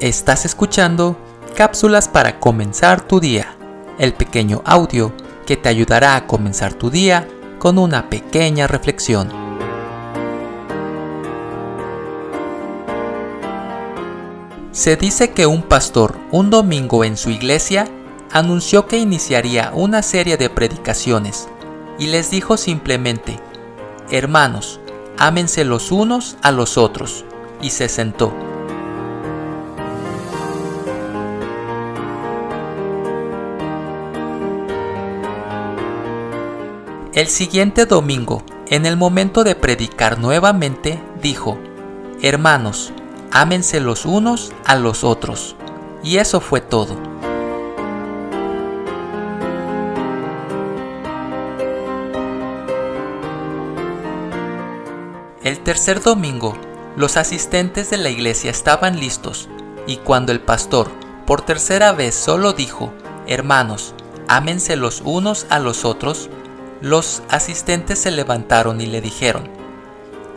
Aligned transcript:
Estás 0.00 0.44
escuchando 0.44 1.16
cápsulas 1.56 2.06
para 2.06 2.38
comenzar 2.38 3.08
tu 3.08 3.18
día, 3.18 3.56
el 3.98 4.12
pequeño 4.12 4.60
audio 4.66 5.14
que 5.46 5.56
te 5.56 5.70
ayudará 5.70 6.16
a 6.16 6.26
comenzar 6.26 6.74
tu 6.74 6.90
día 6.90 7.26
con 7.58 7.78
una 7.78 8.10
pequeña 8.10 8.66
reflexión. 8.66 9.30
Se 14.70 14.96
dice 14.96 15.30
que 15.30 15.46
un 15.46 15.62
pastor 15.62 16.18
un 16.30 16.50
domingo 16.50 17.02
en 17.02 17.16
su 17.16 17.30
iglesia 17.30 17.88
anunció 18.30 18.86
que 18.86 18.98
iniciaría 18.98 19.72
una 19.72 20.02
serie 20.02 20.36
de 20.36 20.50
predicaciones 20.50 21.48
y 21.98 22.08
les 22.08 22.30
dijo 22.30 22.58
simplemente, 22.58 23.40
Hermanos, 24.10 24.78
ámense 25.16 25.64
los 25.64 25.90
unos 25.90 26.36
a 26.42 26.52
los 26.52 26.76
otros, 26.76 27.24
y 27.62 27.70
se 27.70 27.88
sentó. 27.88 28.55
El 37.16 37.28
siguiente 37.28 37.86
domingo, 37.86 38.42
en 38.66 38.84
el 38.84 38.98
momento 38.98 39.42
de 39.42 39.54
predicar 39.54 40.18
nuevamente, 40.18 41.02
dijo, 41.22 41.58
Hermanos, 42.20 42.92
ámense 43.30 43.80
los 43.80 44.04
unos 44.04 44.52
a 44.66 44.76
los 44.76 45.02
otros. 45.02 45.56
Y 46.02 46.18
eso 46.18 46.42
fue 46.42 46.60
todo. 46.60 46.94
El 55.42 55.60
tercer 55.60 56.02
domingo, 56.02 56.54
los 56.98 57.16
asistentes 57.16 57.88
de 57.88 57.96
la 57.96 58.10
iglesia 58.10 58.50
estaban 58.50 59.00
listos 59.00 59.48
y 59.86 59.96
cuando 59.96 60.32
el 60.32 60.40
pastor 60.40 60.90
por 61.26 61.40
tercera 61.40 61.92
vez 61.92 62.14
solo 62.14 62.52
dijo, 62.52 62.92
Hermanos, 63.26 63.94
ámense 64.28 64.76
los 64.76 65.00
unos 65.00 65.46
a 65.48 65.58
los 65.60 65.86
otros, 65.86 66.28
los 66.80 67.22
asistentes 67.28 67.98
se 68.00 68.10
levantaron 68.10 68.80
y 68.80 68.86
le 68.86 69.00
dijeron, 69.00 69.48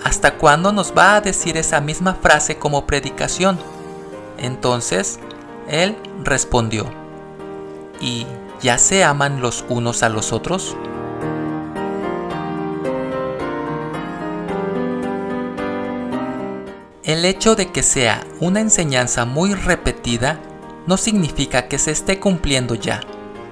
¿Hasta 0.04 0.36
cuándo 0.36 0.72
nos 0.72 0.94
va 0.98 1.16
a 1.16 1.22
decir 1.22 1.58
esa 1.58 1.82
misma 1.82 2.16
frase 2.16 2.58
como 2.58 2.88
predicación? 2.88 3.60
Entonces, 4.38 5.20
él 5.68 5.98
respondió, 6.24 6.86
¿y 8.00 8.26
ya 8.62 8.78
se 8.78 9.04
aman 9.04 9.42
los 9.42 9.66
unos 9.68 10.02
a 10.04 10.10
los 10.10 10.32
otros? 10.32 10.76
El 17.04 17.26
hecho 17.26 17.56
de 17.56 17.72
que 17.72 17.84
sea 17.84 18.24
una 18.40 18.62
enseñanza 18.62 19.26
muy 19.26 19.54
repetida 19.54 20.40
no 20.88 20.96
significa 20.96 21.68
que 21.68 21.78
se 21.78 21.92
esté 21.92 22.20
cumpliendo 22.20 22.76
ya. 22.76 23.02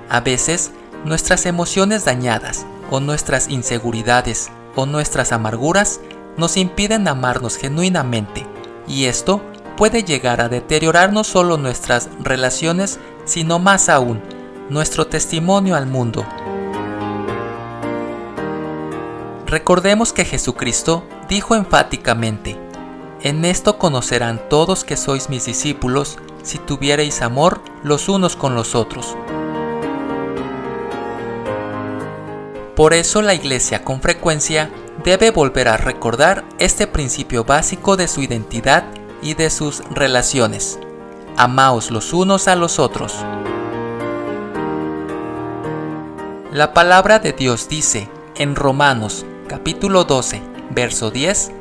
A 0.09 0.21
veces, 0.21 0.71
nuestras 1.03 1.45
emociones 1.45 2.05
dañadas, 2.05 2.65
o 2.89 2.99
nuestras 2.99 3.47
inseguridades 3.49 4.49
o 4.75 4.85
nuestras 4.85 5.31
amarguras 5.31 5.99
nos 6.37 6.57
impiden 6.57 7.07
amarnos 7.07 7.57
genuinamente 7.57 8.45
y 8.87 9.05
esto 9.05 9.41
puede 9.75 10.03
llegar 10.03 10.41
a 10.41 10.49
deteriorar 10.49 11.13
no 11.13 11.23
solo 11.23 11.57
nuestras 11.57 12.09
relaciones, 12.19 12.99
sino 13.25 13.59
más 13.59 13.89
aún, 13.89 14.21
nuestro 14.69 15.07
testimonio 15.07 15.75
al 15.75 15.85
mundo. 15.85 16.25
Recordemos 19.45 20.11
que 20.11 20.25
Jesucristo 20.25 21.03
dijo 21.29 21.55
enfáticamente, 21.55 22.57
En 23.21 23.45
esto 23.45 23.77
conocerán 23.77 24.41
todos 24.49 24.83
que 24.83 24.97
sois 24.97 25.29
mis 25.29 25.45
discípulos 25.45 26.17
si 26.43 26.57
tuviereis 26.57 27.21
amor 27.21 27.61
los 27.83 28.09
unos 28.09 28.35
con 28.35 28.55
los 28.55 28.75
otros. 28.75 29.15
Por 32.77 32.93
eso 32.93 33.23
la 33.23 33.33
Iglesia 33.33 33.83
con 33.83 34.01
frecuencia 34.01 34.69
debe 35.03 35.31
volver 35.31 35.67
a 35.67 35.77
recordar 35.77 36.45
este 36.59 36.85
principio 36.85 37.43
básico 37.43 37.97
de 37.97 38.07
su 38.07 38.21
identidad 38.21 38.83
y 39.19 39.33
de 39.33 39.49
sus 39.49 39.81
relaciones. 39.89 40.77
Amaos 41.37 41.89
los 41.89 42.13
unos 42.13 42.47
a 42.47 42.55
los 42.55 42.77
otros. 42.77 43.15
La 46.51 46.71
palabra 46.75 47.17
de 47.17 47.33
Dios 47.33 47.67
dice 47.67 48.11
en 48.35 48.55
Romanos 48.55 49.25
capítulo 49.47 50.03
12, 50.03 50.43
verso 50.69 51.09
10, 51.09 51.53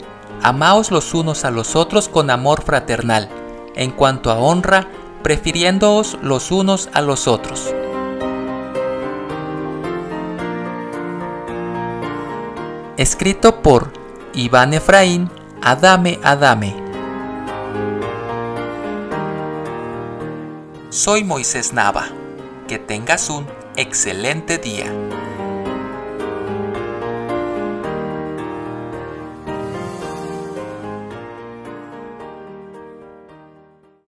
Amaos 0.43 0.91
los 0.91 1.15
unos 1.15 1.47
a 1.47 1.50
los 1.50 1.76
otros 1.76 2.10
con 2.10 2.28
amor 2.28 2.60
fraternal, 2.60 3.31
en 3.75 3.91
cuanto 3.91 4.31
a 4.31 4.34
honra, 4.34 4.87
prefiriéndoos 5.22 6.19
los 6.21 6.50
unos 6.50 6.91
a 6.93 7.00
los 7.00 7.26
otros. 7.26 7.72
Escrito 12.96 13.62
por 13.62 13.92
Iván 14.32 14.72
Efraín 14.72 15.30
Adame 15.62 16.18
Adame. 16.22 16.74
Soy 20.90 21.24
Moisés 21.24 21.72
Nava. 21.72 22.08
Que 22.68 22.78
tengas 22.78 23.30
un 23.30 23.46
excelente 23.76 24.58
día. 24.58 24.86